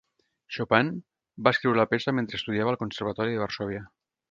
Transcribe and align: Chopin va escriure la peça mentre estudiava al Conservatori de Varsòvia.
Chopin 0.53 0.87
va 1.47 1.53
escriure 1.57 1.79
la 1.81 1.85
peça 1.93 2.15
mentre 2.21 2.39
estudiava 2.41 2.75
al 2.75 2.81
Conservatori 2.85 3.37
de 3.39 3.45
Varsòvia. 3.47 3.87